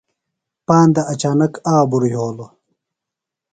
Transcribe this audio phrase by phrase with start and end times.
[0.67, 2.51] پاندہ اچانک آبرُوۡ یھولوۡ۔